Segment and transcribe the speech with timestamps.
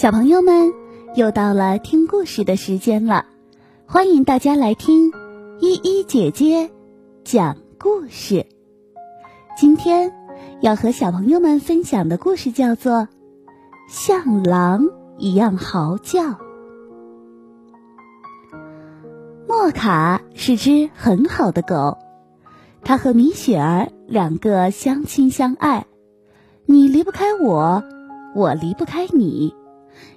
[0.00, 0.72] 小朋友们，
[1.14, 3.26] 又到了听故事的时间了，
[3.84, 5.12] 欢迎大家来听
[5.60, 6.70] 依依姐姐
[7.22, 8.46] 讲故事。
[9.58, 10.10] 今天
[10.62, 12.92] 要和小朋友们分享的故事叫做
[13.90, 14.88] 《像狼
[15.18, 16.22] 一样嚎叫》。
[19.46, 21.98] 莫卡是只很好的狗，
[22.82, 25.84] 它和米雪儿两个相亲相爱，
[26.64, 27.84] 你离不开我，
[28.34, 29.54] 我离不开你。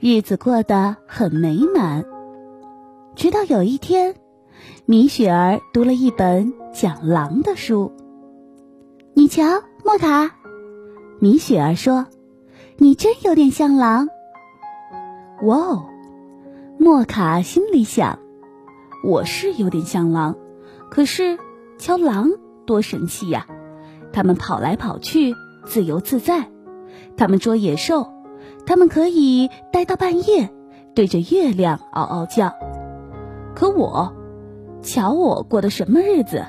[0.00, 2.04] 日子过得很美满，
[3.16, 4.14] 直到有一天，
[4.86, 7.92] 米雪儿读了一本讲狼的书。
[9.14, 10.36] 你瞧，莫卡，
[11.18, 12.06] 米雪儿说
[12.78, 14.08] ：“你真有点像狼。”
[15.42, 15.86] 哇哦，
[16.78, 18.18] 莫卡心里想
[19.04, 20.36] ：“我是有点像狼，
[20.90, 21.38] 可是
[21.78, 22.30] 瞧狼
[22.66, 23.46] 多神气呀！
[24.12, 26.50] 他们跑来跑去，自由自在，
[27.16, 28.12] 他们捉野兽。”
[28.68, 30.50] 他们可以待到半夜，
[30.94, 32.52] 对着月亮嗷嗷叫。
[33.54, 34.12] 可我，
[34.82, 36.44] 瞧我过的什么日子？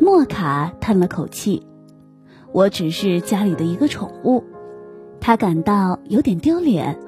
[0.00, 1.64] 莫卡叹了口气
[2.52, 4.42] ：“我只是家里的一个宠物。”
[5.22, 6.98] 他感到有点丢脸，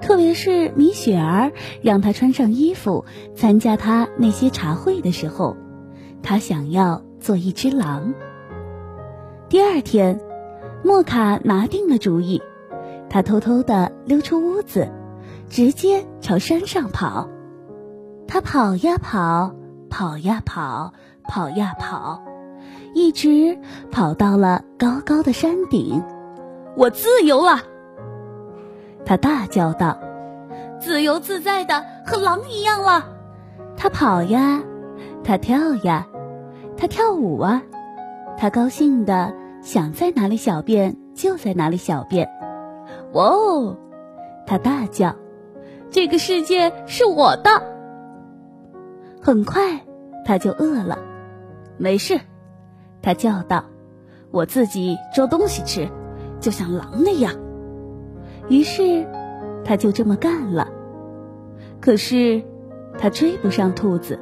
[0.00, 3.04] 特别是米雪儿让他穿上衣服
[3.36, 5.56] 参加他那些茶会的时候，
[6.24, 8.14] 他想要做一只狼。
[9.48, 10.20] 第二天，
[10.82, 12.42] 莫卡拿定了主意。
[13.08, 14.90] 他偷偷地溜出屋子，
[15.48, 17.28] 直接朝山上跑。
[18.26, 19.54] 他跑呀跑，
[19.88, 20.92] 跑呀跑，
[21.28, 22.22] 跑呀跑，
[22.94, 23.58] 一直
[23.90, 26.02] 跑到了高高的山顶。
[26.76, 27.60] 我自由了！
[29.04, 29.96] 他大叫道
[30.80, 33.04] ：“自由自在的，和狼一样了！”
[33.76, 34.62] 他跑呀，
[35.22, 36.06] 他跳呀，
[36.76, 37.62] 他跳舞啊，
[38.36, 39.32] 他高兴的
[39.62, 42.28] 想在哪里小便就在哪里小便。
[43.14, 43.76] 哇哦！
[44.46, 45.14] 他大叫
[45.90, 47.50] ：“这个世界是我的！”
[49.22, 49.80] 很快，
[50.24, 50.98] 他就饿了。
[51.78, 52.20] 没事，
[53.00, 53.64] 他叫道
[54.30, 55.88] ：“我自己捉东西吃，
[56.40, 57.32] 就像狼那样。”
[58.50, 59.06] 于是，
[59.64, 60.68] 他就这么干了。
[61.80, 62.42] 可是，
[62.98, 64.18] 他追不上兔子。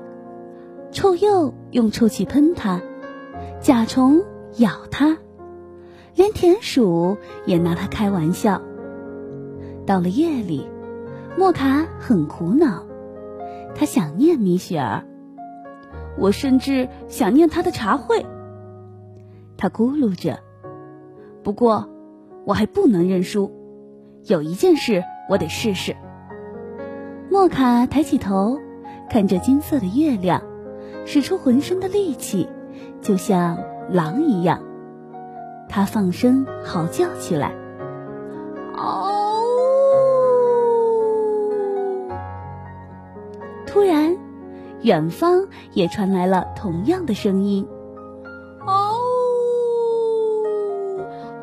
[0.90, 2.80] 臭鼬用臭气喷他，
[3.58, 4.22] 甲虫
[4.58, 5.16] 咬他，
[6.14, 7.16] 连田鼠
[7.46, 8.60] 也拿他开玩笑。
[9.86, 10.68] 到了夜里，
[11.36, 12.84] 莫卡很苦恼，
[13.74, 15.04] 他想念米雪儿，
[16.18, 18.24] 我甚至想念他的茶会。
[19.56, 20.38] 他咕噜着，
[21.42, 21.88] 不过
[22.44, 23.50] 我还不能认输，
[24.26, 25.96] 有一件事我得试试。
[27.30, 28.58] 莫卡抬起头，
[29.08, 30.42] 看着金色的月亮，
[31.06, 32.48] 使出浑身的力气，
[33.00, 33.58] 就像
[33.90, 34.60] 狼一样，
[35.68, 37.52] 他放声嚎叫起来。
[43.72, 44.14] 突然，
[44.82, 47.66] 远方也传来了同样的声音
[48.68, 48.98] ：“哦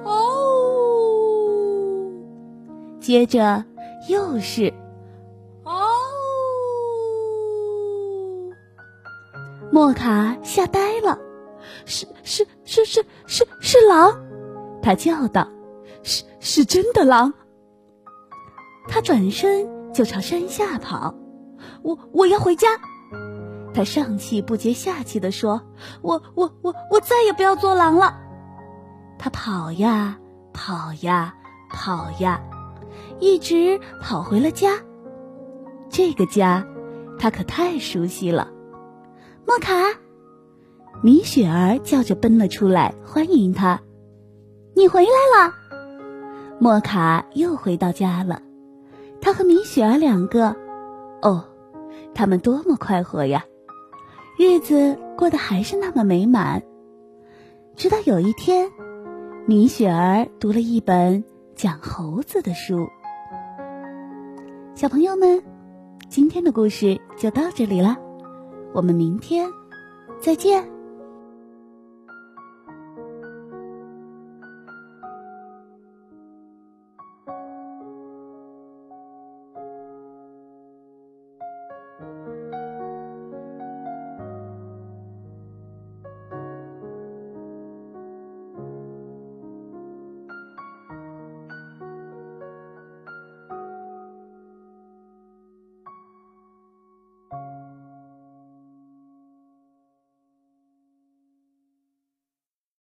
[0.03, 0.13] 哦！”
[3.01, 3.65] 接着
[4.07, 4.71] 又是
[5.65, 5.73] “哦”。
[9.71, 11.17] 莫卡吓呆了
[11.83, 14.15] ，“是是是是是是狼！”
[14.83, 15.49] 他叫道
[16.03, 17.33] ，“是是真的狼！”
[18.87, 21.11] 他转身就朝山下跑。
[21.83, 22.67] 我我要回家，
[23.73, 25.61] 他上气不接下气的说
[26.01, 28.17] ：“我我我我再也不要做狼了。”
[29.17, 30.17] 他跑呀
[30.53, 31.33] 跑呀
[31.69, 32.41] 跑呀，
[33.19, 34.79] 一直跑回了家。
[35.89, 36.65] 这个家，
[37.17, 38.49] 他可太熟悉了。
[39.45, 39.73] 莫卡，
[41.01, 43.81] 米雪儿叫着奔了出来，欢迎他。
[44.75, 45.53] 你回来了。
[46.59, 48.41] 莫卡又回到家了，
[49.21, 50.55] 他和米雪儿两个，
[51.21, 51.45] 哦。
[52.13, 53.45] 他们多么快活呀，
[54.37, 56.63] 日子过得还是那么美满。
[57.75, 58.69] 直到有一天，
[59.45, 61.23] 米雪儿读了一本
[61.55, 62.87] 讲猴子的书。
[64.75, 65.43] 小朋友们，
[66.09, 67.97] 今天的故事就到这里了，
[68.73, 69.49] 我们明天
[70.21, 70.78] 再见。